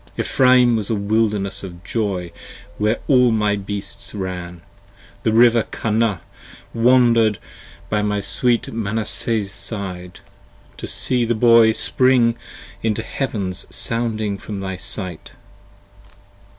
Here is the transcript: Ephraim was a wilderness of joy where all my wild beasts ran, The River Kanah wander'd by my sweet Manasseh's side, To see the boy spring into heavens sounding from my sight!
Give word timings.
Ephraim 0.17 0.75
was 0.75 0.89
a 0.89 0.95
wilderness 0.95 1.63
of 1.63 1.83
joy 1.83 2.31
where 2.79 2.97
all 3.07 3.29
my 3.29 3.49
wild 3.51 3.67
beasts 3.67 4.15
ran, 4.15 4.63
The 5.21 5.31
River 5.31 5.61
Kanah 5.69 6.21
wander'd 6.73 7.37
by 7.87 8.01
my 8.01 8.19
sweet 8.19 8.73
Manasseh's 8.73 9.51
side, 9.51 10.21
To 10.77 10.87
see 10.87 11.23
the 11.23 11.35
boy 11.35 11.71
spring 11.73 12.33
into 12.81 13.03
heavens 13.03 13.67
sounding 13.69 14.39
from 14.39 14.59
my 14.59 14.75
sight! 14.75 15.33